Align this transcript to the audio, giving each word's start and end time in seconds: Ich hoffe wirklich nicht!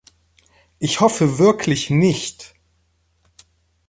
Ich 0.79 0.99
hoffe 0.99 1.37
wirklich 1.37 1.91
nicht! 1.91 2.55